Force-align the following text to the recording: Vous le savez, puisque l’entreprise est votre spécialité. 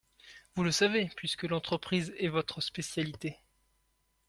Vous 0.55 0.63
le 0.63 0.71
savez, 0.71 1.11
puisque 1.15 1.43
l’entreprise 1.43 2.11
est 2.17 2.29
votre 2.29 2.59
spécialité. 2.61 3.37